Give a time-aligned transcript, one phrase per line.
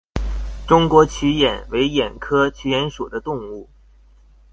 [0.67, 3.69] 中国鼩鼹为鼹科鼩鼹属的动物。